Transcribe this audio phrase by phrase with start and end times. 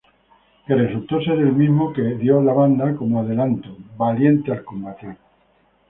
[0.67, 5.15] Que resultó ser el mismo que dio la banda como adelanto: "Valiente al combatir".